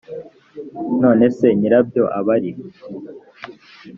none 1.01 1.25
se 1.37 1.47
nyirabyo 1.57 2.03
aba 2.17 2.31
ari 2.37 2.49
he? 2.55 2.63